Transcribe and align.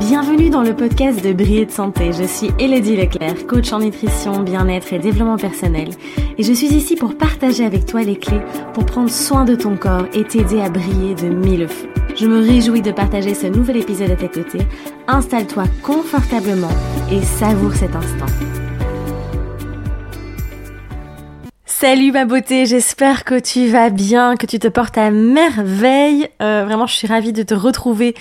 Bienvenue 0.00 0.48
dans 0.48 0.62
le 0.62 0.74
podcast 0.74 1.22
de 1.22 1.34
Briller 1.34 1.66
de 1.66 1.70
Santé. 1.70 2.12
Je 2.14 2.24
suis 2.24 2.50
Elodie 2.58 2.96
Leclerc, 2.96 3.46
coach 3.46 3.70
en 3.70 3.80
nutrition, 3.80 4.40
bien-être 4.40 4.94
et 4.94 4.98
développement 4.98 5.36
personnel. 5.36 5.90
Et 6.38 6.42
je 6.42 6.54
suis 6.54 6.68
ici 6.68 6.96
pour 6.96 7.18
partager 7.18 7.66
avec 7.66 7.84
toi 7.84 8.02
les 8.02 8.16
clés 8.16 8.40
pour 8.72 8.86
prendre 8.86 9.10
soin 9.10 9.44
de 9.44 9.54
ton 9.54 9.76
corps 9.76 10.06
et 10.14 10.24
t'aider 10.24 10.62
à 10.62 10.70
briller 10.70 11.14
de 11.14 11.28
mille 11.28 11.68
feux. 11.68 11.90
Je 12.16 12.26
me 12.26 12.40
réjouis 12.40 12.80
de 12.80 12.92
partager 12.92 13.34
ce 13.34 13.46
nouvel 13.46 13.76
épisode 13.76 14.10
à 14.10 14.16
tes 14.16 14.30
côtés. 14.30 14.66
Installe-toi 15.06 15.64
confortablement 15.82 16.72
et 17.12 17.20
savoure 17.20 17.74
cet 17.74 17.94
instant. 17.94 18.26
Salut 21.82 22.12
ma 22.12 22.26
beauté, 22.26 22.66
j'espère 22.66 23.24
que 23.24 23.40
tu 23.40 23.68
vas 23.68 23.88
bien, 23.88 24.36
que 24.36 24.44
tu 24.44 24.58
te 24.58 24.68
portes 24.68 24.98
à 24.98 25.10
merveille. 25.10 26.28
Euh, 26.42 26.64
vraiment, 26.66 26.86
je 26.86 26.94
suis 26.94 27.06
ravie 27.06 27.32
de 27.32 27.42
te 27.42 27.54
retrouver 27.54 28.14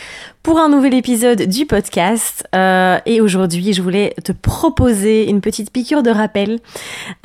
pour 0.43 0.59
un 0.59 0.69
nouvel 0.69 0.93
épisode 0.93 1.43
du 1.43 1.65
podcast. 1.65 2.47
Euh, 2.55 2.99
et 3.05 3.21
aujourd'hui, 3.21 3.73
je 3.73 3.81
voulais 3.81 4.15
te 4.23 4.31
proposer 4.31 5.29
une 5.29 5.41
petite 5.41 5.71
piqûre 5.71 6.03
de 6.03 6.09
rappel 6.09 6.59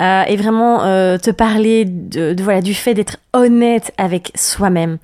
euh, 0.00 0.22
et 0.24 0.36
vraiment 0.36 0.80
te 1.18 1.30
parler 1.30 1.84
de, 1.84 2.34
voilà 2.42 2.60
du 2.60 2.74
fait 2.74 2.94
d'être 2.94 3.18
honnête 3.32 3.92
avec 3.96 4.32
soi-même. 4.34 4.98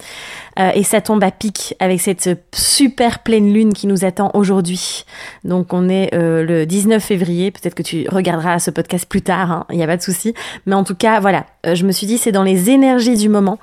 et 0.75 0.83
ça 0.83 1.01
tombe 1.01 1.23
à 1.25 1.31
pic 1.31 1.75
avec 1.79 2.01
cette 2.01 2.31
super 2.53 3.21
pleine 3.21 3.53
lune 3.53 3.73
qui 3.73 3.87
nous 3.87 4.05
attend 4.05 4.31
aujourd'hui. 4.35 5.05
Donc 5.45 5.73
on 5.73 5.89
est 5.89 6.11
le 6.13 6.65
19 6.65 7.03
février. 7.03 7.51
Peut-être 7.51 7.75
que 7.75 7.83
tu 7.83 8.07
regarderas 8.09 8.59
ce 8.59 8.71
podcast 8.71 9.09
plus 9.09 9.23
tard. 9.23 9.67
Il 9.69 9.75
hein, 9.75 9.77
n'y 9.77 9.83
a 9.83 9.87
pas 9.87 9.97
de 9.97 10.03
souci. 10.03 10.35
Mais 10.67 10.75
en 10.75 10.85
tout 10.85 10.95
cas 10.95 11.21
voilà, 11.21 11.47
euh, 11.67 11.75
je 11.75 11.85
me 11.85 11.93
suis 11.93 12.07
dit 12.07 12.19
c'est 12.19 12.33
dans 12.33 12.43
les 12.43 12.71
énergies 12.71 13.17
du 13.17 13.29
moment 13.29 13.59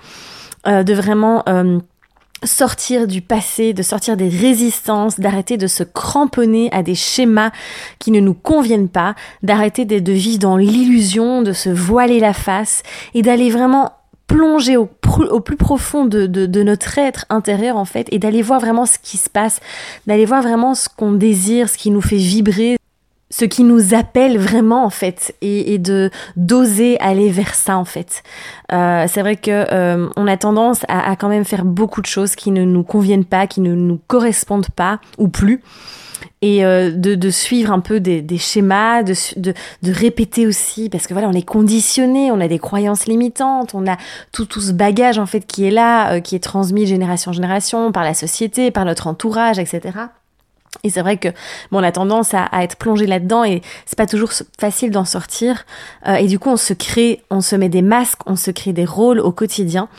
euh, 0.68 0.84
de 0.84 0.94
vraiment 0.94 1.44
euh, 1.48 1.80
sortir 2.44 3.08
du 3.08 3.22
passé, 3.22 3.74
de 3.74 3.84
sortir 3.84 4.18
des 4.18 4.30
résistances, 4.30 5.20
d'arrêter 5.20 5.58
de 5.58 5.68
se 5.68 5.84
cramponner 5.84 6.70
à 6.72 6.84
des 6.84 6.96
schémas 6.96 7.52
qui 8.00 8.12
ne 8.12 8.20
nous 8.20 8.34
conviennent 8.34 8.90
pas, 8.90 9.16
d'arrêter 9.44 9.86
de, 9.86 10.12
vivre 10.12 10.40
dans 10.40 10.58
l'illusion, 10.58 11.42
de 11.42 11.54
se 11.54 11.70
voiler 11.70 12.20
la 12.20 12.34
face 12.34 12.84
et 13.14 13.22
d'aller 13.22 13.50
vraiment 13.50 13.94
plonger 14.28 14.76
au, 14.76 14.86
plus 14.86 15.56
profond 15.56 16.06
de, 16.06 16.64
notre 16.64 16.98
être 16.98 17.26
intérieur 17.30 17.78
en 17.78 17.86
fait 17.86 18.08
et 18.12 18.20
d'aller 18.20 18.42
voir 18.42 18.60
vraiment 18.60 18.86
ce 18.86 19.00
qui 19.02 19.18
se 19.18 19.30
passe, 19.30 19.62
d'aller 20.06 20.26
voir 20.26 20.42
vraiment 20.42 20.76
ce 20.76 20.90
qu'on 20.90 21.14
désire, 21.14 21.70
ce 21.70 21.78
qui 21.78 21.92
nous 21.92 22.02
fait 22.02 22.18
vibrer, 22.18 22.78
ce 23.30 23.46
qui 23.46 23.64
nous 23.64 23.94
appelle 23.94 24.38
vraiment 24.38 24.86
en 24.86 24.90
fait 24.90 25.36
et, 25.42 25.78
de 25.78 26.10
d'oser 26.36 27.00
aller 27.00 27.30
vers 27.30 27.56
ça 27.56 27.78
en 27.78 27.86
fait. 27.86 28.24
Euh, 28.72 29.06
c'est 29.08 29.22
vrai 29.22 29.36
que 29.36 29.66
euh, 29.72 30.10
on 30.16 30.28
a 30.28 30.38
tendance 30.38 30.82
à, 30.88 31.16
quand 31.16 31.30
même 31.30 31.46
faire 31.46 31.66
beaucoup 31.66 32.02
de 32.02 32.06
choses 32.06 32.36
qui 32.36 32.52
ne 32.52 32.64
nous 32.64 32.84
conviennent 32.84 33.26
pas, 33.26 33.48
qui 33.48 33.62
ne 33.62 33.76
nous 33.76 34.00
correspondent 34.08 34.70
pas 34.76 35.00
ou 35.18 35.28
plus 35.28 35.62
et 36.42 36.64
euh, 36.64 36.92
de, 36.92 37.16
de, 37.16 37.30
suivre 37.32 37.72
un 37.72 37.80
peu 37.80 38.00
des, 38.00 38.22
des 38.22 38.38
schémas, 38.38 39.02
de, 39.02 39.14
de, 39.38 39.54
de, 39.82 39.92
répéter 39.92 40.46
aussi, 40.46 40.88
parce 40.88 41.08
que 41.08 41.14
voilà, 41.14 41.28
on 41.30 41.34
est 41.34 41.46
conditionné, 41.46 42.32
on 42.32 42.40
a 42.40 42.48
des 42.48 42.60
croyances 42.60 43.08
limitantes, 43.08 43.74
on 43.74 43.88
a 43.88 43.98
tout, 44.32 44.46
tout 44.46 44.62
ce 44.62 44.72
bagage 44.72 45.18
en 45.18 45.26
fait 45.26 45.48
qui 45.48 45.66
est 45.66 45.72
là, 45.72 46.20
qui 46.22 46.36
est 46.36 46.44
transmis 46.44 46.86
génération 46.86 47.32
en 47.32 47.34
génération 47.34 47.92
par 47.92 48.04
la 48.04 48.14
société, 48.14 48.70
par 48.70 48.86
notre 48.86 49.08
entourage, 49.08 49.58
etc. 49.58 49.98
Et 50.84 50.90
c'est 50.90 51.02
vrai 51.02 51.18
que 51.18 51.30
bon, 51.72 51.80
on 51.80 51.84
a 51.84 51.92
tendance 51.92 52.34
à, 52.34 52.48
être 52.64 52.78
plongé 52.78 53.08
là-dedans 53.08 53.44
et 53.44 53.62
c'est 53.86 53.98
pas 53.98 54.06
toujours 54.06 54.32
facile 54.60 54.92
d'en 54.92 55.06
sortir. 55.06 55.66
Euh, 56.08 56.16
et 56.16 56.28
du 56.28 56.40
coup, 56.40 56.50
on 56.50 56.58
se 56.58 56.74
crée, 56.74 57.24
on 57.30 57.42
se 57.42 57.56
met 57.56 57.70
des 57.70 57.82
masques, 57.82 58.22
on 58.26 58.36
se 58.36 58.52
crée 58.52 58.74
des 58.74 58.86
rôles 58.86 59.20
au 59.20 59.32
quotidien 59.32 59.90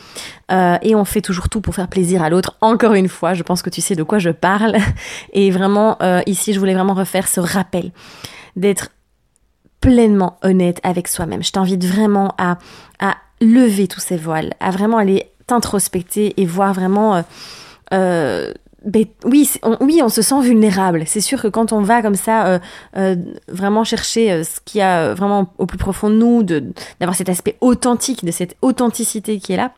euh, 0.50 0.76
et 0.82 0.94
on 0.94 1.04
fait 1.04 1.20
toujours 1.20 1.48
tout 1.48 1.60
pour 1.60 1.74
faire 1.74 1.88
plaisir 1.88 2.22
à 2.22 2.30
l'autre. 2.30 2.56
Encore 2.60 2.94
une 2.94 3.08
fois, 3.08 3.34
je 3.34 3.42
pense 3.42 3.62
que 3.62 3.70
tu 3.70 3.80
sais 3.80 3.96
de 3.96 4.02
quoi 4.02 4.18
je 4.18 4.30
parle. 4.30 4.76
Et 5.32 5.50
vraiment, 5.50 5.96
euh, 6.02 6.22
ici, 6.26 6.52
je 6.52 6.58
voulais 6.58 6.74
vraiment 6.74 6.94
refaire 6.94 7.28
ce 7.28 7.40
rappel 7.40 7.90
d'être 8.56 8.90
pleinement 9.80 10.38
honnête 10.42 10.80
avec 10.82 11.08
soi-même. 11.08 11.42
Je 11.42 11.52
t'invite 11.52 11.84
vraiment 11.84 12.34
à, 12.38 12.58
à 12.98 13.16
lever 13.40 13.88
tous 13.88 14.00
ces 14.00 14.16
voiles, 14.16 14.54
à 14.60 14.70
vraiment 14.70 14.98
aller 14.98 15.30
t'introspecter 15.46 16.40
et 16.40 16.46
voir 16.46 16.74
vraiment 16.74 17.22
ben, 18.84 19.06
oui, 19.24 19.50
on, 19.62 19.76
oui, 19.80 20.00
on 20.02 20.08
se 20.08 20.22
sent 20.22 20.40
vulnérable. 20.40 21.02
C'est 21.06 21.20
sûr 21.20 21.42
que 21.42 21.48
quand 21.48 21.72
on 21.72 21.80
va 21.80 22.00
comme 22.00 22.14
ça 22.14 22.46
euh, 22.46 22.58
euh, 22.96 23.16
vraiment 23.48 23.82
chercher 23.82 24.30
euh, 24.30 24.44
ce 24.44 24.60
qu'il 24.64 24.78
y 24.78 24.82
a 24.82 25.14
vraiment 25.14 25.52
au 25.58 25.66
plus 25.66 25.78
profond 25.78 26.10
de 26.10 26.14
nous, 26.14 26.42
d'avoir 26.42 27.16
cet 27.16 27.28
aspect 27.28 27.56
authentique, 27.60 28.24
de 28.24 28.30
cette 28.30 28.56
authenticité 28.62 29.40
qui 29.40 29.52
est 29.52 29.56
là, 29.56 29.72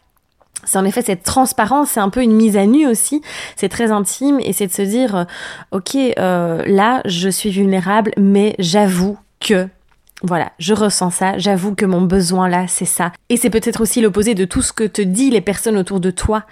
c'est 0.64 0.76
en 0.76 0.84
effet 0.84 1.00
cette 1.00 1.22
transparence, 1.22 1.92
c'est 1.92 2.00
un 2.00 2.10
peu 2.10 2.22
une 2.22 2.34
mise 2.34 2.58
à 2.58 2.66
nu 2.66 2.86
aussi, 2.86 3.22
c'est 3.56 3.70
très 3.70 3.90
intime 3.90 4.38
et 4.40 4.52
c'est 4.52 4.66
de 4.66 4.72
se 4.72 4.82
dire, 4.82 5.24
ok, 5.70 5.94
là, 6.16 7.00
je 7.06 7.30
suis 7.30 7.48
vulnérable, 7.48 8.12
mais 8.18 8.54
j'avoue 8.58 9.16
que 9.40 9.68
voilà, 10.22 10.52
je 10.58 10.74
ressens 10.74 11.12
ça, 11.12 11.38
j'avoue 11.38 11.74
que 11.74 11.86
mon 11.86 12.02
besoin 12.02 12.46
là, 12.50 12.66
c'est 12.68 12.84
ça. 12.84 13.12
Et 13.30 13.38
c'est 13.38 13.48
peut-être 13.48 13.80
aussi 13.80 14.02
l'opposé 14.02 14.34
de 14.34 14.44
tout 14.44 14.60
ce 14.60 14.74
que 14.74 14.84
te 14.84 15.00
disent 15.00 15.32
les 15.32 15.40
personnes 15.40 15.78
autour 15.78 15.98
de 15.98 16.10
toi. 16.10 16.44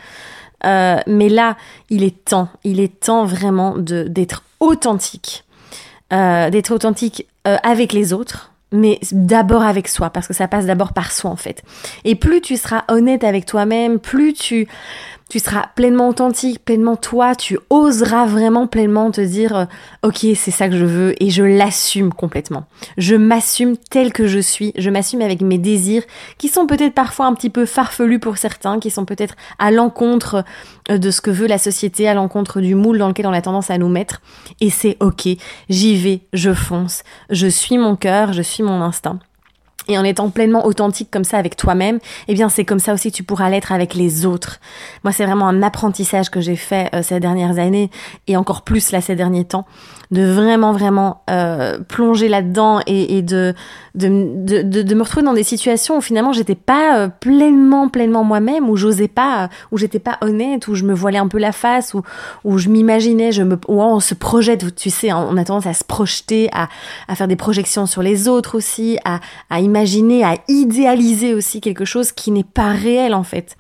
Euh, 0.65 0.99
mais 1.07 1.29
là, 1.29 1.57
il 1.91 2.03
est 2.03 2.25
temps, 2.25 2.49
il 2.65 2.81
est 2.81 3.01
temps 3.01 3.25
vraiment 3.25 3.77
d'être 3.79 4.43
authentique, 4.61 5.45
euh, 6.13 6.51
d'être 6.51 6.73
authentique 6.73 7.27
euh, 7.47 7.57
avec 7.63 7.93
les 7.93 8.13
autres, 8.13 8.53
mais 8.73 8.99
d'abord 9.13 9.63
avec 9.63 9.89
soi, 9.89 10.11
parce 10.11 10.27
que 10.27 10.35
ça 10.35 10.49
passe 10.49 10.67
d'abord 10.67 10.93
par 10.93 11.13
soi 11.13 11.31
en 11.31 11.37
fait. 11.37 11.63
Et 12.05 12.15
plus 12.15 12.41
tu 12.41 12.57
seras 12.57 12.85
honnête 12.89 13.25
avec 13.25 13.47
toi-même, 13.47 13.99
plus 13.99 14.33
tu 14.33 14.69
tu 15.29 15.39
seras 15.39 15.67
pleinement 15.75 16.09
authentique, 16.09 16.65
pleinement 16.65 16.97
toi, 16.97 17.35
tu 17.35 17.59
oseras 17.71 18.27
vraiment 18.27 18.67
pleinement 18.67 19.11
te 19.11 19.21
dire 19.21 19.57
euh, 19.57 19.65
OK, 20.03 20.27
c'est 20.35 20.51
ça 20.51 20.69
que 20.69 20.77
je 20.77 20.85
veux 20.85 21.23
et 21.23 21.31
je 21.31 21.43
l'assume 21.43 22.13
complètement. 22.13 22.65
Je 22.97 23.15
m'assume 23.15 23.77
tel 23.77 24.13
que 24.13 24.27
je 24.27 24.39
suis, 24.39 24.73
je 24.77 24.91
m'assume 24.91 25.21
avec 25.21 25.43
mes 25.43 25.59
désirs 25.59 26.03
qui 26.39 26.49
sont 26.49 26.67
peut-être 26.67 26.95
parfois 26.95 27.27
un 27.27 27.35
petit 27.35 27.51
peu 27.51 27.67
farfelus 27.67 28.19
pour 28.19 28.39
certains, 28.39 28.79
qui 28.79 28.91
sont 28.91 29.05
peut-être 29.05 29.35
à 29.59 29.71
l'encontre 29.71 30.45
euh, 30.91 30.99
de 30.99 31.11
ce 31.11 31.21
que 31.21 31.31
veut 31.31 31.47
la 31.47 31.59
société, 31.59 32.09
à 32.09 32.15
l'encontre 32.15 32.61
du 32.61 32.75
moule 32.75 32.99
dans 32.99 33.09
lequel 33.09 33.27
on 33.27 33.33
a 33.33 33.43
tendance 33.43 33.71
à 33.71 33.79
nous 33.79 33.89
mettre 33.89 34.23
et 34.61 34.71
c'est 34.71 34.97
OK, 35.01 35.29
j'y 35.69 35.97
vais, 35.97 36.21
je 36.33 36.55
fonce, 36.55 37.03
je 37.31 37.47
suis 37.47 37.77
mon 37.77 37.97
cœur, 37.97 38.33
je 38.33 38.43
suis 38.43 38.63
mon 38.63 38.81
instinct 38.81 39.19
et 39.89 39.99
en 39.99 40.05
étant 40.05 40.29
pleinement 40.31 40.67
authentique 40.67 41.11
comme 41.11 41.25
ça 41.25 41.39
avec 41.39 41.57
toi-même, 41.57 41.99
eh 42.29 42.35
bien 42.35 42.49
c'est 42.49 42.65
comme 42.65 42.79
ça 42.79 42.93
aussi 42.93 43.11
que 43.11 43.17
tu 43.17 43.23
pourras 43.23 43.49
l'être 43.49 43.73
avec 43.73 43.95
les 43.95 44.27
autres. 44.27 44.61
Moi 45.03 45.13
c'est 45.13 45.25
vraiment 45.25 45.49
un 45.49 45.63
apprentissage 45.63 46.31
que 46.31 46.41
j'ai 46.41 46.57
fait 46.57 46.91
euh, 46.95 47.03
ces 47.03 47.19
dernières 47.21 47.59
années 47.59 47.91
et 48.27 48.37
encore 48.37 48.63
plus 48.63 48.93
là 48.93 49.01
ces 49.01 49.17
derniers 49.17 49.45
temps 49.45 49.67
de 50.11 50.23
vraiment 50.23 50.73
vraiment 50.73 51.23
euh, 51.29 51.79
plonger 51.81 52.29
là-dedans 52.29 52.81
et, 52.87 53.19
et 53.19 53.23
de, 53.23 53.55
de, 53.95 54.63
de, 54.63 54.83
de, 54.83 54.95
me 54.95 55.03
retrouver 55.03 55.25
dans 55.25 55.35
des 55.35 55.43
situations 55.43 55.99
où 55.99 56.01
finalement 56.01 56.33
j'étais 56.33 56.55
pas 56.55 56.99
euh, 56.99 57.09
pleinement 57.09 57.89
pleinement 57.89 58.25
moi-même 58.25 58.71
où 58.71 58.77
j'osais 58.77 59.09
pas 59.09 59.51
où 59.71 59.77
j'étais 59.77 59.99
pas 59.99 60.17
honnête 60.23 60.67
où 60.69 60.75
je 60.75 60.85
me 60.85 60.95
voilais 60.95 61.19
un 61.19 61.29
peu 61.29 61.39
la 61.39 61.53
face 61.53 61.93
où 61.93 62.03
où 62.45 62.57
je 62.57 62.71
m'imaginais 62.71 63.33
je 63.33 63.43
me 63.43 63.57
où 63.69 63.83
on 63.83 64.01
se 64.01 64.15
projette 64.15 64.75
tu 64.77 64.89
sais 64.89 65.13
on 65.13 65.37
a 65.37 65.45
tendance 65.45 65.67
à 65.67 65.75
se 65.75 65.85
projeter 65.85 66.49
à, 66.53 66.69
à 67.07 67.15
faire 67.15 67.29
des 67.29 67.37
projections 67.37 67.85
sur 67.85 68.03
les 68.03 68.29
autres 68.29 68.57
aussi 68.57 68.99
à, 69.05 69.21
à 69.51 69.61
imaginer 69.61 69.78
à 70.25 70.37
idéaliser 70.49 71.35
aussi 71.35 71.61
quelque 71.61 71.85
chose 71.85 72.13
qui 72.13 72.31
n'est 72.31 72.45
pas 72.45 72.73
réel 72.73 73.15
en 73.15 73.25
fait. 73.25 73.57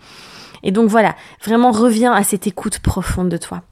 Et 0.62 0.73
donc 0.73 0.89
voilà 0.89 1.15
vraiment 1.45 1.71
reviens 1.71 2.12
à 2.12 2.23
cette 2.23 2.47
écoute 2.47 2.81
profonde 2.81 3.29
de 3.29 3.37
toi 3.37 3.62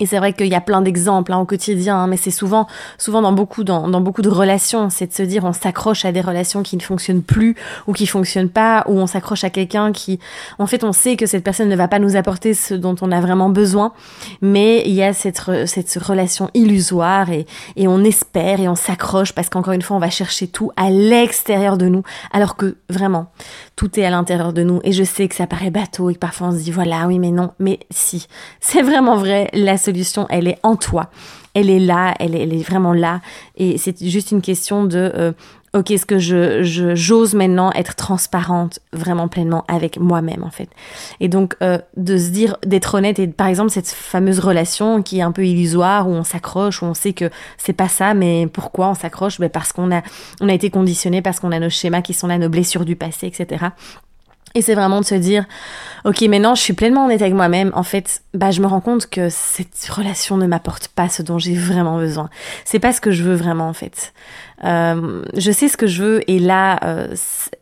et 0.00 0.06
c'est 0.06 0.18
vrai 0.18 0.32
qu'il 0.32 0.48
y 0.48 0.54
a 0.54 0.60
plein 0.60 0.80
d'exemples 0.80 1.32
hein, 1.32 1.38
au 1.38 1.44
quotidien, 1.44 1.96
hein, 1.96 2.06
mais 2.06 2.16
c'est 2.16 2.30
souvent, 2.30 2.66
souvent 2.98 3.22
dans 3.22 3.32
beaucoup, 3.32 3.62
dans, 3.62 4.00
beaucoup 4.00 4.22
de 4.22 4.28
relations, 4.28 4.90
c'est 4.90 5.06
de 5.06 5.12
se 5.12 5.22
dire 5.22 5.44
on 5.44 5.52
s'accroche 5.52 6.04
à 6.04 6.12
des 6.12 6.20
relations 6.20 6.62
qui 6.62 6.76
ne 6.76 6.82
fonctionnent 6.82 7.22
plus 7.22 7.56
ou 7.86 7.92
qui 7.92 8.06
fonctionnent 8.06 8.48
pas, 8.48 8.84
ou 8.88 8.98
on 8.98 9.06
s'accroche 9.06 9.44
à 9.44 9.50
quelqu'un 9.50 9.92
qui, 9.92 10.18
en 10.58 10.66
fait, 10.66 10.82
on 10.82 10.92
sait 10.92 11.16
que 11.16 11.26
cette 11.26 11.44
personne 11.44 11.68
ne 11.68 11.76
va 11.76 11.88
pas 11.88 11.98
nous 11.98 12.16
apporter 12.16 12.54
ce 12.54 12.74
dont 12.74 12.96
on 13.02 13.12
a 13.12 13.20
vraiment 13.20 13.50
besoin, 13.50 13.92
mais 14.40 14.82
il 14.86 14.94
y 14.94 15.02
a 15.02 15.12
cette, 15.12 15.40
cette 15.66 15.94
relation 16.02 16.50
illusoire 16.54 17.30
et, 17.30 17.46
et 17.76 17.86
on 17.86 18.02
espère 18.02 18.60
et 18.60 18.68
on 18.68 18.74
s'accroche 18.74 19.32
parce 19.32 19.50
qu'encore 19.50 19.74
une 19.74 19.82
fois, 19.82 19.96
on 19.96 20.00
va 20.00 20.10
chercher 20.10 20.48
tout 20.48 20.72
à 20.76 20.90
l'extérieur 20.90 21.76
de 21.76 21.86
nous, 21.86 22.02
alors 22.32 22.56
que 22.56 22.76
vraiment, 22.88 23.26
tout 23.76 24.00
est 24.00 24.04
à 24.04 24.10
l'intérieur 24.10 24.52
de 24.52 24.62
nous. 24.62 24.80
Et 24.84 24.92
je 24.92 25.04
sais 25.04 25.28
que 25.28 25.34
ça 25.34 25.46
paraît 25.46 25.70
bateau 25.70 26.10
et 26.10 26.14
que 26.14 26.18
parfois 26.18 26.48
on 26.48 26.52
se 26.52 26.58
dit 26.58 26.70
voilà, 26.70 27.06
oui, 27.06 27.18
mais 27.18 27.30
non, 27.30 27.52
mais 27.58 27.80
si, 27.90 28.26
c'est 28.60 28.82
vraiment 28.82 29.16
vrai, 29.16 29.48
solution, 29.82 30.26
elle 30.30 30.48
est 30.48 30.58
en 30.62 30.76
toi. 30.76 31.10
Elle 31.54 31.68
est 31.68 31.80
là, 31.80 32.14
elle 32.18 32.34
est, 32.34 32.66
vraiment 32.66 32.94
là. 32.94 33.20
Et 33.56 33.76
c'est 33.76 34.02
juste 34.08 34.30
une 34.30 34.40
question 34.40 34.84
de, 34.84 35.12
euh, 35.14 35.32
ok, 35.74 35.90
est-ce 35.90 36.06
que 36.06 36.18
je, 36.18 36.94
j'ose 36.94 37.34
maintenant 37.34 37.72
être 37.72 37.94
transparente 37.94 38.78
vraiment 38.92 39.28
pleinement 39.28 39.64
avec 39.68 39.98
moi-même 39.98 40.44
en 40.44 40.50
fait? 40.50 40.68
Et 41.20 41.28
donc 41.28 41.56
euh, 41.62 41.78
de 41.96 42.16
se 42.16 42.30
dire, 42.30 42.56
d'être 42.64 42.94
honnête 42.94 43.18
et 43.18 43.26
par 43.26 43.48
exemple 43.48 43.70
cette 43.70 43.88
fameuse 43.88 44.38
relation 44.38 45.02
qui 45.02 45.18
est 45.18 45.22
un 45.22 45.32
peu 45.32 45.46
illusoire 45.46 46.08
où 46.08 46.12
on 46.12 46.24
s'accroche, 46.24 46.82
où 46.82 46.86
on 46.86 46.94
sait 46.94 47.12
que 47.12 47.30
c'est 47.58 47.72
pas 47.74 47.88
ça, 47.88 48.14
mais 48.14 48.46
pourquoi 48.46 48.88
on 48.88 48.94
s'accroche? 48.94 49.38
Ben 49.38 49.50
Parce 49.50 49.72
qu'on 49.72 49.92
a, 49.92 50.02
on 50.40 50.48
a 50.48 50.54
été 50.54 50.70
conditionné, 50.70 51.20
parce 51.20 51.38
qu'on 51.40 51.52
a 51.52 51.58
nos 51.58 51.70
schémas 51.70 52.02
qui 52.02 52.14
sont 52.14 52.28
là, 52.28 52.38
nos 52.38 52.48
blessures 52.48 52.84
du 52.84 52.96
passé, 52.96 53.26
etc 53.26 53.66
Et 54.54 54.62
c'est 54.62 54.74
vraiment 54.74 55.00
de 55.00 55.06
se 55.06 55.14
dire, 55.14 55.44
ok, 56.04 56.20
maintenant 56.22 56.54
je 56.54 56.62
suis 56.62 56.72
pleinement 56.72 57.06
honnête 57.06 57.22
avec 57.22 57.34
moi-même. 57.34 57.70
En 57.74 57.82
fait, 57.82 58.22
bah, 58.34 58.50
je 58.50 58.60
me 58.60 58.66
rends 58.66 58.80
compte 58.80 59.08
que 59.08 59.28
cette 59.30 59.88
relation 59.88 60.36
ne 60.36 60.46
m'apporte 60.46 60.88
pas 60.88 61.08
ce 61.08 61.22
dont 61.22 61.38
j'ai 61.38 61.54
vraiment 61.54 61.98
besoin. 61.98 62.28
C'est 62.64 62.78
pas 62.78 62.92
ce 62.92 63.00
que 63.00 63.10
je 63.10 63.22
veux 63.22 63.34
vraiment, 63.34 63.68
en 63.68 63.72
fait. 63.72 64.12
Euh, 64.64 65.24
je 65.36 65.50
sais 65.50 65.68
ce 65.68 65.76
que 65.76 65.86
je 65.86 66.02
veux 66.02 66.30
et 66.30 66.38
là, 66.38 66.78
euh, 66.84 67.08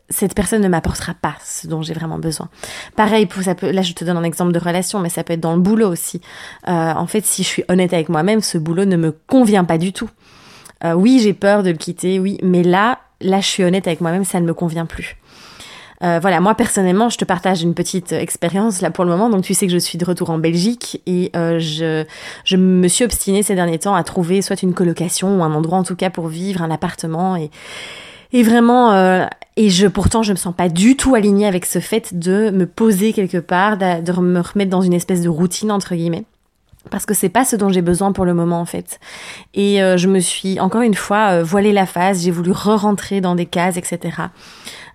cette 0.09 0.35
personne 0.35 0.61
ne 0.61 0.67
m'apportera 0.67 1.13
pas 1.13 1.35
ce 1.43 1.67
dont 1.67 1.81
j'ai 1.81 1.93
vraiment 1.93 2.19
besoin. 2.19 2.49
Pareil, 2.95 3.25
pour, 3.25 3.41
ça 3.41 3.55
peut, 3.55 3.71
là 3.71 3.81
je 3.81 3.93
te 3.93 4.05
donne 4.05 4.17
un 4.17 4.23
exemple 4.23 4.51
de 4.51 4.59
relation, 4.59 4.99
mais 4.99 5.09
ça 5.09 5.23
peut 5.23 5.33
être 5.33 5.39
dans 5.39 5.55
le 5.55 5.61
boulot 5.61 5.89
aussi. 5.89 6.21
Euh, 6.67 6.93
en 6.93 7.07
fait, 7.07 7.25
si 7.25 7.43
je 7.43 7.47
suis 7.47 7.63
honnête 7.69 7.93
avec 7.93 8.09
moi-même, 8.09 8.41
ce 8.41 8.57
boulot 8.57 8.85
ne 8.85 8.97
me 8.97 9.11
convient 9.11 9.63
pas 9.63 9.77
du 9.77 9.93
tout. 9.93 10.09
Euh, 10.83 10.93
oui, 10.93 11.19
j'ai 11.21 11.33
peur 11.33 11.63
de 11.63 11.69
le 11.69 11.77
quitter, 11.77 12.19
oui, 12.19 12.37
mais 12.43 12.63
là, 12.63 12.99
là, 13.19 13.39
je 13.39 13.47
suis 13.47 13.63
honnête 13.63 13.87
avec 13.87 14.01
moi-même, 14.01 14.25
ça 14.25 14.39
ne 14.39 14.45
me 14.45 14.53
convient 14.53 14.85
plus. 14.85 15.17
Euh, 16.03 16.19
voilà, 16.19 16.39
moi 16.39 16.55
personnellement, 16.55 17.09
je 17.09 17.17
te 17.17 17.25
partage 17.25 17.61
une 17.61 17.73
petite 17.73 18.11
expérience 18.11 18.81
là 18.81 18.91
pour 18.91 19.05
le 19.05 19.11
moment. 19.11 19.29
Donc 19.29 19.43
tu 19.43 19.53
sais 19.53 19.67
que 19.67 19.73
je 19.73 19.77
suis 19.77 19.97
de 19.97 20.05
retour 20.05 20.29
en 20.29 20.37
Belgique 20.37 21.01
et 21.05 21.31
euh, 21.35 21.59
je, 21.59 22.05
je 22.43 22.57
me 22.57 22.87
suis 22.87 23.05
obstinée 23.05 23.43
ces 23.43 23.55
derniers 23.55 23.79
temps 23.79 23.95
à 23.95 24.03
trouver 24.03 24.41
soit 24.41 24.61
une 24.63 24.73
colocation 24.73 25.39
ou 25.39 25.43
un 25.43 25.53
endroit 25.53 25.77
en 25.77 25.83
tout 25.83 25.95
cas 25.95 26.09
pour 26.09 26.27
vivre, 26.27 26.61
un 26.61 26.71
appartement 26.71 27.35
et 27.35 27.51
et 28.33 28.43
vraiment 28.43 28.93
euh, 28.93 29.25
et 29.57 29.69
je 29.69 29.87
pourtant 29.87 30.23
je 30.23 30.31
me 30.31 30.37
sens 30.37 30.55
pas 30.55 30.69
du 30.69 30.95
tout 30.95 31.15
alignée 31.15 31.45
avec 31.45 31.65
ce 31.65 31.79
fait 31.79 32.17
de 32.17 32.49
me 32.49 32.65
poser 32.65 33.11
quelque 33.13 33.37
part, 33.37 33.77
de, 33.77 34.01
de 34.01 34.11
me 34.21 34.39
remettre 34.39 34.71
dans 34.71 34.81
une 34.81 34.93
espèce 34.93 35.21
de 35.21 35.29
routine 35.29 35.71
entre 35.71 35.95
guillemets 35.95 36.23
parce 36.89 37.05
que 37.05 37.13
c'est 37.13 37.29
pas 37.29 37.45
ce 37.45 37.55
dont 37.55 37.69
j'ai 37.69 37.81
besoin 37.81 38.11
pour 38.11 38.25
le 38.25 38.33
moment 38.33 38.59
en 38.59 38.65
fait. 38.65 38.99
Et 39.53 39.83
euh, 39.83 39.97
je 39.97 40.07
me 40.07 40.19
suis 40.19 40.59
encore 40.59 40.81
une 40.81 40.95
fois 40.95 41.31
euh, 41.31 41.43
voilé 41.43 41.73
la 41.73 41.85
face, 41.85 42.23
j'ai 42.23 42.31
voulu 42.31 42.51
re-rentrer 42.51 43.21
dans 43.21 43.35
des 43.35 43.45
cases, 43.45 43.77
etc. 43.77 43.99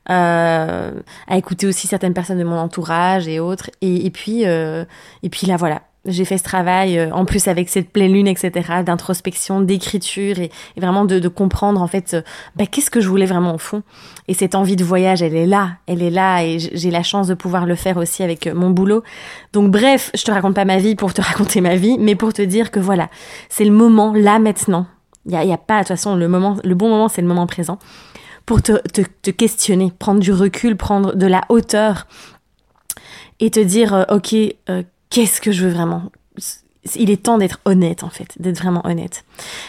Euh, 0.09 0.93
à 1.27 1.37
écouter 1.37 1.67
aussi 1.67 1.89
certaines 1.89 2.15
personnes 2.15 2.39
de 2.39 2.45
mon 2.45 2.59
entourage 2.59 3.27
et 3.27 3.41
autres. 3.41 3.71
Et, 3.81 4.07
et 4.07 4.11
puis, 4.11 4.47
euh, 4.47 4.85
et 5.25 5.29
puis 5.29 5.49
là 5.49 5.57
voilà, 5.57 5.83
j'ai 6.05 6.25
fait 6.25 6.39
ce 6.39 6.45
travail 6.45 6.97
euh, 6.97 7.11
en 7.11 7.25
plus 7.25 7.49
avec 7.49 7.69
cette 7.69 7.91
pleine 7.91 8.13
lune, 8.13 8.29
etc., 8.29 8.85
d'introspection, 8.85 9.61
d'écriture 9.61 10.39
et, 10.39 10.51
vraiment 10.77 11.07
de, 11.07 11.19
de, 11.19 11.29
comprendre 11.29 11.83
en 11.83 11.89
fait, 11.89 12.17
bah, 12.55 12.67
qu'est-ce 12.67 12.91
que 12.91 13.01
je 13.01 13.09
voulais 13.09 13.27
vraiment 13.27 13.55
au 13.55 13.59
fond. 13.59 13.83
Et 14.29 14.35
cette 14.35 14.55
envie 14.55 14.77
de 14.77 14.85
voyage, 14.85 15.23
elle 15.23 15.35
est 15.35 15.47
là, 15.47 15.73
elle 15.89 16.03
est 16.03 16.11
là 16.11 16.45
et 16.45 16.59
j'ai 16.61 16.91
la 16.93 17.03
chance 17.03 17.27
de 17.27 17.35
pouvoir 17.35 17.67
le 17.67 17.75
faire 17.75 17.97
aussi 17.97 18.23
avec 18.23 18.47
mon 18.47 18.71
boulot. 18.71 19.03
Donc 19.53 19.73
bref, 19.73 20.13
je 20.15 20.23
te 20.23 20.31
raconte 20.31 20.55
pas 20.55 20.65
ma 20.65 20.79
vie 20.79 20.95
pour 20.95 21.15
te 21.15 21.21
raconter 21.23 21.61
ma 21.61 21.75
vie, 21.75 21.97
mais 21.99 22.15
pour 22.15 22.33
te 22.33 22.43
dire 22.43 22.71
que 22.71 22.79
voilà, 22.79 23.09
c'est 23.49 23.65
le 23.65 23.73
moment 23.73 24.13
là 24.15 24.39
maintenant. 24.39 24.87
Il 25.29 25.33
y 25.33 25.37
a, 25.37 25.45
y 25.45 25.53
a, 25.53 25.59
pas 25.59 25.79
de 25.79 25.81
toute 25.81 25.89
façon 25.89 26.15
le 26.15 26.29
moment, 26.29 26.57
le 26.63 26.77
bon 26.77 26.89
moment, 26.89 27.09
c'est 27.09 27.23
le 27.23 27.27
moment 27.27 27.49
présent 27.49 27.81
pour 28.47 28.63
te, 28.63 29.31
questionner, 29.31 29.93
prendre 29.99 30.21
du 30.21 30.33
recul, 30.33 30.77
prendre 30.77 31.15
de 31.15 31.27
la 31.27 31.43
hauteur 31.49 32.07
et 33.41 33.51
te 33.51 33.61
dire, 33.61 33.93
euh, 33.93 34.05
ok, 34.09 34.35
euh, 34.71 34.83
qu'est-ce 35.11 35.41
que 35.41 35.51
je 35.53 35.67
veux 35.67 35.73
vraiment? 35.73 36.11
Il 36.95 37.11
est 37.11 37.23
temps 37.23 37.39
d'être 37.39 37.61
honnête 37.65 38.05
en 38.05 38.11
fait, 38.11 38.29
d'être 38.39 38.59
vraiment 38.59 38.83
honnête. 38.85 39.25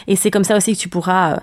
Et 0.07 0.15
c'est 0.15 0.31
comme 0.31 0.43
ça 0.43 0.55
aussi 0.55 0.73
que 0.73 0.79
tu 0.79 0.89
pourras 0.89 1.33
euh, 1.33 1.37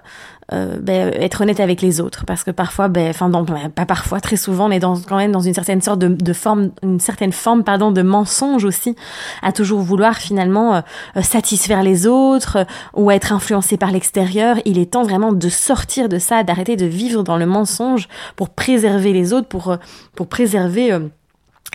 euh, 0.53 0.76
ben, 0.79 1.09
être 1.15 1.41
honnête 1.41 1.59
avec 1.59 1.81
les 1.81 2.03
autres, 2.03 2.26
parce 2.26 2.44
que 2.44 2.50
parfois, 2.50 2.88
ben, 2.88 3.09
enfin 3.09 3.31
ben, 3.31 3.71
pas 3.75 3.87
parfois, 3.87 4.21
très 4.21 4.37
souvent, 4.37 4.71
est 4.71 4.79
dans, 4.79 5.00
quand 5.00 5.17
même 5.17 5.32
dans 5.32 5.41
une 5.41 5.55
certaine 5.55 5.81
sorte 5.81 5.99
de, 5.99 6.32
forme, 6.35 6.71
une 6.82 7.00
certaine 7.00 7.32
forme, 7.32 7.65
pardon, 7.65 7.91
de 7.91 8.03
mensonge 8.03 8.65
aussi, 8.67 8.94
à 9.43 9.53
toujours 9.53 9.81
vouloir 9.81 10.19
finalement 10.19 10.76
euh, 10.76 11.23
satisfaire 11.23 11.82
les 11.82 12.06
autres 12.06 12.67
ou 12.93 13.11
être 13.11 13.32
influencé 13.32 13.79
par 13.79 13.91
l'extérieur. 13.91 14.56
Il 14.67 14.79
est 14.79 14.93
temps 14.93 15.05
vraiment 15.05 15.32
de 15.32 15.49
sortir 15.49 16.11
de 16.11 16.19
ça, 16.19 16.43
d'arrêter 16.43 16.76
de 16.76 16.87
vivre 16.87 17.23
dans 17.23 17.38
le 17.38 17.47
mensonge 17.47 18.09
pour 18.37 18.50
préserver 18.50 19.15
les 19.15 19.32
autres, 19.32 19.49
pour 19.49 19.76
pour 20.15 20.26
préserver 20.26 20.99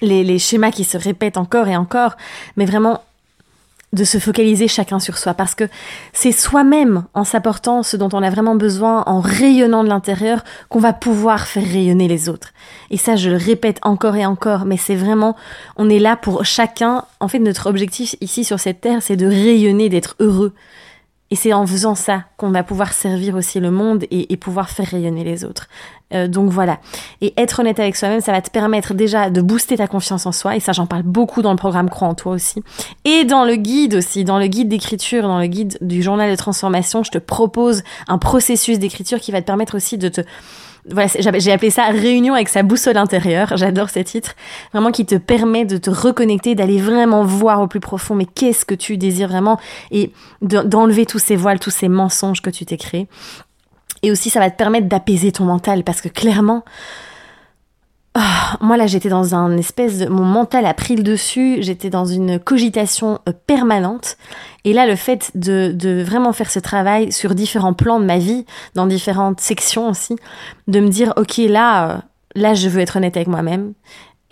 les, 0.01 0.23
les, 0.23 0.39
schémas 0.39 0.71
qui 0.71 0.83
se 0.83 0.97
répètent 0.97 1.37
encore 1.37 1.67
et 1.67 1.75
encore, 1.75 2.15
mais 2.55 2.65
vraiment 2.65 3.01
de 3.91 4.03
se 4.03 4.19
focaliser 4.19 4.67
chacun 4.67 4.99
sur 4.99 5.17
soi 5.17 5.33
parce 5.33 5.55
que 5.55 5.63
c'est 6.13 6.31
soi-même 6.31 7.05
en 7.13 7.23
s'apportant 7.23 7.81
ce 7.81 7.97
dont 7.97 8.09
on 8.13 8.21
a 8.21 8.29
vraiment 8.29 8.55
besoin, 8.55 9.03
en 9.07 9.19
rayonnant 9.19 9.83
de 9.83 9.89
l'intérieur, 9.89 10.43
qu'on 10.69 10.79
va 10.79 10.93
pouvoir 10.93 11.47
faire 11.47 11.63
rayonner 11.63 12.07
les 12.07 12.29
autres. 12.29 12.49
Et 12.91 12.97
ça, 12.97 13.15
je 13.15 13.29
le 13.29 13.37
répète 13.37 13.79
encore 13.81 14.15
et 14.15 14.25
encore, 14.25 14.65
mais 14.65 14.77
c'est 14.77 14.95
vraiment, 14.95 15.35
on 15.75 15.89
est 15.89 15.99
là 15.99 16.15
pour 16.15 16.45
chacun. 16.45 17.05
En 17.19 17.27
fait, 17.27 17.39
notre 17.39 17.67
objectif 17.67 18.15
ici 18.21 18.43
sur 18.43 18.59
cette 18.59 18.81
terre, 18.81 19.01
c'est 19.01 19.17
de 19.17 19.27
rayonner, 19.27 19.89
d'être 19.89 20.15
heureux. 20.19 20.53
Et 21.31 21.35
c'est 21.35 21.53
en 21.53 21.65
faisant 21.65 21.93
ça 21.95 22.23
qu'on 22.37 22.49
va 22.49 22.63
pouvoir 22.63 22.93
servir 22.93 23.35
aussi 23.35 23.59
le 23.59 23.69
monde 23.69 24.05
et, 24.09 24.35
pouvoir 24.37 24.69
faire 24.69 24.87
rayonner 24.87 25.23
les 25.23 25.43
autres. 25.43 25.67
Euh, 26.13 26.27
donc 26.27 26.49
voilà. 26.49 26.79
Et 27.21 27.33
être 27.37 27.59
honnête 27.59 27.79
avec 27.79 27.95
soi-même, 27.95 28.21
ça 28.21 28.31
va 28.31 28.41
te 28.41 28.49
permettre 28.49 28.95
déjà 28.95 29.29
de 29.29 29.41
booster 29.41 29.77
ta 29.77 29.87
confiance 29.87 30.25
en 30.25 30.31
soi. 30.31 30.55
Et 30.55 30.59
ça, 30.59 30.71
j'en 30.71 30.87
parle 30.87 31.03
beaucoup 31.03 31.41
dans 31.43 31.51
le 31.51 31.57
programme 31.57 31.89
Crois 31.89 32.07
en 32.07 32.15
toi 32.15 32.31
aussi. 32.31 32.63
Et 33.05 33.25
dans 33.25 33.45
le 33.45 33.55
guide 33.55 33.93
aussi, 33.93 34.23
dans 34.23 34.39
le 34.39 34.47
guide 34.47 34.69
d'écriture, 34.69 35.23
dans 35.23 35.39
le 35.39 35.47
guide 35.47 35.77
du 35.81 36.01
journal 36.01 36.31
de 36.31 36.35
transformation, 36.35 37.03
je 37.03 37.11
te 37.11 37.19
propose 37.19 37.83
un 38.07 38.17
processus 38.17 38.79
d'écriture 38.79 39.19
qui 39.19 39.31
va 39.31 39.41
te 39.41 39.45
permettre 39.45 39.75
aussi 39.75 39.99
de 39.99 40.09
te 40.09 40.21
voilà, 40.91 41.09
j'ai 41.37 41.51
appelé 41.51 41.69
ça 41.69 41.85
réunion 41.87 42.33
avec 42.33 42.49
sa 42.49 42.63
boussole 42.63 42.97
intérieure. 42.97 43.55
J'adore 43.55 43.89
ces 43.89 44.03
titres. 44.03 44.35
Vraiment 44.73 44.91
qui 44.91 45.05
te 45.05 45.15
permet 45.15 45.65
de 45.65 45.77
te 45.77 45.89
reconnecter, 45.89 46.55
d'aller 46.55 46.79
vraiment 46.79 47.23
voir 47.23 47.61
au 47.61 47.67
plus 47.67 47.79
profond, 47.79 48.15
mais 48.15 48.25
qu'est-ce 48.25 48.65
que 48.65 48.75
tu 48.75 48.97
désires 48.97 49.29
vraiment? 49.29 49.59
Et 49.91 50.11
d'enlever 50.41 51.05
tous 51.05 51.19
ces 51.19 51.35
voiles, 51.35 51.59
tous 51.59 51.71
ces 51.71 51.89
mensonges 51.89 52.41
que 52.41 52.49
tu 52.49 52.65
t'es 52.65 52.77
créés. 52.77 53.07
Et 54.01 54.11
aussi, 54.11 54.29
ça 54.29 54.39
va 54.39 54.49
te 54.49 54.57
permettre 54.57 54.87
d'apaiser 54.87 55.31
ton 55.31 55.45
mental 55.45 55.83
parce 55.83 56.01
que 56.01 56.09
clairement, 56.09 56.63
oh, 58.15 58.19
moi 58.61 58.77
là, 58.77 58.87
j'étais 58.87 59.09
dans 59.09 59.35
un 59.35 59.57
espèce 59.57 59.99
de, 59.99 60.07
mon 60.07 60.23
mental 60.23 60.65
a 60.65 60.73
pris 60.73 60.95
le 60.95 61.03
dessus. 61.03 61.57
J'étais 61.61 61.89
dans 61.89 62.05
une 62.05 62.39
cogitation 62.39 63.19
euh, 63.27 63.33
permanente. 63.47 64.17
Et 64.65 64.73
là, 64.73 64.85
le 64.85 64.95
fait 64.95 65.31
de, 65.35 65.71
de 65.73 66.01
vraiment 66.01 66.33
faire 66.33 66.51
ce 66.51 66.59
travail 66.59 67.11
sur 67.11 67.35
différents 67.35 67.73
plans 67.73 67.99
de 67.99 68.05
ma 68.05 68.17
vie, 68.17 68.45
dans 68.75 68.87
différentes 68.87 69.39
sections 69.39 69.89
aussi, 69.89 70.15
de 70.67 70.79
me 70.79 70.89
dire, 70.89 71.13
ok, 71.17 71.37
là, 71.37 71.89
euh, 71.89 71.97
là, 72.35 72.53
je 72.53 72.69
veux 72.69 72.81
être 72.81 72.97
honnête 72.97 73.15
avec 73.15 73.27
moi-même 73.27 73.73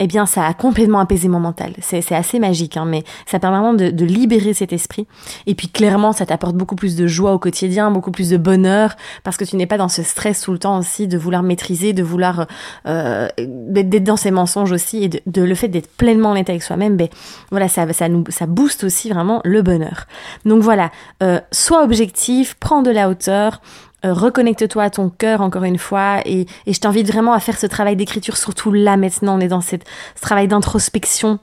eh 0.00 0.06
bien, 0.06 0.26
ça 0.26 0.46
a 0.46 0.54
complètement 0.54 1.00
apaisé 1.00 1.28
mon 1.28 1.40
mental. 1.40 1.72
C'est 1.80 2.12
assez 2.12 2.38
magique, 2.38 2.76
hein, 2.76 2.84
mais 2.84 3.02
ça 3.26 3.40
permet 3.40 3.58
vraiment 3.58 3.74
de, 3.74 3.90
de, 3.90 4.04
libérer 4.04 4.54
cet 4.54 4.72
esprit. 4.72 5.06
Et 5.46 5.54
puis, 5.54 5.68
clairement, 5.68 6.12
ça 6.12 6.24
t'apporte 6.24 6.54
beaucoup 6.54 6.76
plus 6.76 6.94
de 6.94 7.06
joie 7.06 7.32
au 7.32 7.38
quotidien, 7.38 7.90
beaucoup 7.90 8.12
plus 8.12 8.30
de 8.30 8.36
bonheur, 8.36 8.94
parce 9.24 9.36
que 9.36 9.44
tu 9.44 9.56
n'es 9.56 9.66
pas 9.66 9.76
dans 9.76 9.88
ce 9.88 10.02
stress 10.02 10.42
tout 10.42 10.52
le 10.52 10.58
temps 10.58 10.78
aussi 10.78 11.08
de 11.08 11.18
vouloir 11.18 11.42
maîtriser, 11.42 11.92
de 11.92 12.02
vouloir 12.02 12.46
euh, 12.86 13.28
d'être 13.38 14.04
dans 14.04 14.16
ces 14.16 14.30
mensonges 14.30 14.70
aussi, 14.70 15.02
et 15.04 15.08
de, 15.08 15.20
de 15.26 15.42
le 15.42 15.54
fait 15.54 15.68
d'être 15.68 15.90
pleinement 15.96 16.30
honnête 16.30 16.48
avec 16.48 16.62
soi-même. 16.62 16.96
Ben 16.96 17.08
voilà, 17.50 17.68
ça, 17.68 17.92
ça 17.92 18.08
nous, 18.08 18.24
ça 18.28 18.46
booste 18.46 18.84
aussi 18.84 19.10
vraiment 19.10 19.40
le 19.44 19.62
bonheur. 19.62 20.06
Donc 20.44 20.62
voilà, 20.62 20.90
euh, 21.22 21.40
sois 21.50 21.82
objectif, 21.82 22.56
prends 22.60 22.82
de 22.82 22.90
la 22.90 23.08
hauteur, 23.08 23.60
euh, 24.04 24.12
reconnecte-toi 24.12 24.82
à 24.82 24.90
ton 24.90 25.10
cœur 25.10 25.40
encore 25.40 25.64
une 25.64 25.78
fois 25.78 26.20
et, 26.24 26.46
et 26.66 26.72
je 26.72 26.80
t'invite 26.80 27.08
vraiment 27.08 27.32
à 27.32 27.40
faire 27.40 27.58
ce 27.58 27.66
travail 27.66 27.96
d'écriture 27.96 28.36
surtout 28.36 28.72
là 28.72 28.96
maintenant. 28.96 29.36
On 29.36 29.40
est 29.40 29.48
dans 29.48 29.60
cette, 29.60 29.84
ce 30.14 30.20
travail 30.20 30.48
d'introspection 30.48 31.38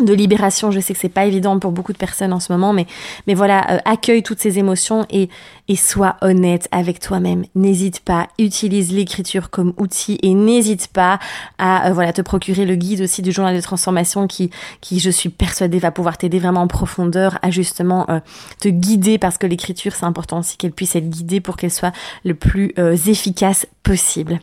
de 0.00 0.12
libération. 0.12 0.70
Je 0.70 0.80
sais 0.80 0.92
que 0.94 1.00
c'est 1.00 1.08
pas 1.08 1.26
évident 1.26 1.58
pour 1.58 1.72
beaucoup 1.72 1.92
de 1.92 1.98
personnes 1.98 2.32
en 2.32 2.40
ce 2.40 2.52
moment, 2.52 2.72
mais 2.72 2.86
mais 3.26 3.34
voilà, 3.34 3.70
euh, 3.70 3.78
accueille 3.84 4.22
toutes 4.22 4.40
ces 4.40 4.58
émotions 4.58 5.06
et 5.10 5.28
et 5.68 5.76
sois 5.76 6.16
honnête 6.22 6.68
avec 6.70 7.00
toi-même. 7.00 7.44
N'hésite 7.54 8.00
pas, 8.00 8.28
utilise 8.38 8.92
l'écriture 8.92 9.50
comme 9.50 9.72
outil 9.78 10.18
et 10.22 10.32
n'hésite 10.34 10.88
pas 10.88 11.18
à 11.58 11.88
euh, 11.88 11.92
voilà 11.92 12.12
te 12.12 12.22
procurer 12.22 12.64
le 12.64 12.76
guide 12.76 13.00
aussi 13.00 13.22
du 13.22 13.32
journal 13.32 13.56
de 13.56 13.60
transformation 13.60 14.26
qui 14.26 14.50
qui 14.80 15.00
je 15.00 15.10
suis 15.10 15.28
persuadée 15.28 15.78
va 15.78 15.90
pouvoir 15.90 16.18
t'aider 16.18 16.38
vraiment 16.38 16.62
en 16.62 16.68
profondeur 16.68 17.38
à 17.42 17.50
justement 17.50 18.08
euh, 18.10 18.20
te 18.60 18.68
guider 18.68 19.18
parce 19.18 19.38
que 19.38 19.46
l'écriture 19.46 19.94
c'est 19.94 20.04
important 20.04 20.38
aussi 20.38 20.56
qu'elle 20.56 20.72
puisse 20.72 20.94
être 20.94 21.08
guidée 21.08 21.40
pour 21.40 21.56
qu'elle 21.56 21.72
soit 21.72 21.92
le 22.24 22.34
plus 22.34 22.72
euh, 22.78 22.96
efficace 23.06 23.66
possible. 23.82 24.40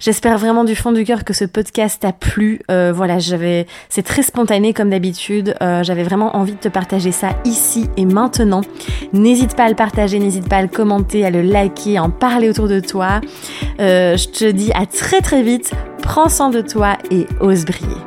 J'espère 0.00 0.38
vraiment 0.38 0.64
du 0.64 0.76
fond 0.76 0.92
du 0.92 1.04
cœur 1.04 1.24
que 1.24 1.32
ce 1.32 1.44
podcast 1.44 2.02
t'a 2.02 2.12
plu. 2.12 2.60
voilà, 2.68 3.18
j'avais 3.18 3.66
c'est 3.88 4.04
très 4.04 4.22
spontané 4.22 4.72
comme 4.72 4.88
d'habitude. 4.94 5.54
j'avais 5.60 6.02
vraiment 6.02 6.36
envie 6.36 6.54
de 6.54 6.58
te 6.58 6.68
partager 6.68 7.12
ça 7.12 7.30
ici 7.44 7.88
et 7.96 8.04
maintenant. 8.04 8.62
N'hésite 9.12 9.56
pas 9.56 9.64
à 9.64 9.68
le 9.68 9.74
partager, 9.74 10.18
n'hésite 10.18 10.48
pas 10.48 10.56
à 10.56 10.62
le 10.62 10.68
commenter, 10.68 11.24
à 11.24 11.30
le 11.30 11.42
liker, 11.42 11.98
à 11.98 12.04
en 12.04 12.10
parler 12.10 12.48
autour 12.48 12.68
de 12.68 12.80
toi. 12.80 13.20
Euh, 13.80 14.16
je 14.16 14.28
te 14.28 14.50
dis 14.50 14.72
à 14.72 14.86
très 14.86 15.20
très 15.20 15.42
vite. 15.42 15.72
Prends 16.02 16.28
soin 16.28 16.50
de 16.50 16.60
toi 16.60 16.96
et 17.10 17.26
ose 17.40 17.64
briller. 17.64 18.03